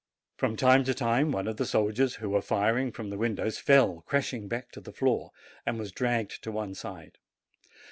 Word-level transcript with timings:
From 0.35 0.55
time 0.57 0.83
to 0.85 0.95
time 0.95 1.31
one 1.31 1.47
of 1.47 1.57
the 1.57 1.65
soldiers 1.67 2.15
who 2.15 2.31
were 2.31 2.41
firing 2.41 2.91
from 2.91 3.11
the 3.11 3.19
windows 3.19 3.59
fell 3.59 4.01
crashing 4.07 4.47
back 4.47 4.71
to 4.71 4.81
the 4.81 4.91
floor, 4.91 5.29
and 5.63 5.77
was 5.77 5.91
dragged 5.91 6.41
to 6.43 6.51
one 6.51 6.73
side. 6.73 7.19